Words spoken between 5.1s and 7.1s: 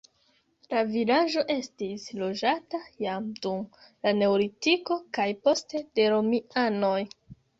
kaj poste de romianoj.